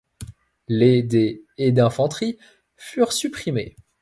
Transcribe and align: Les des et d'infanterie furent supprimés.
Les 0.67 1.03
des 1.03 1.43
et 1.59 1.71
d'infanterie 1.71 2.39
furent 2.75 3.13
supprimés. 3.13 3.75